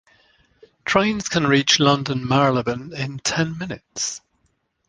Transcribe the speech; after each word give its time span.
Trains 0.83 1.29
can 1.29 1.45
reach 1.45 1.79
London 1.79 2.27
Marylebone 2.27 2.91
in 2.91 3.19
ten 3.19 3.55
minutes. 3.55 4.19